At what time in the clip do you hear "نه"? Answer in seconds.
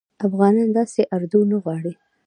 1.51-1.57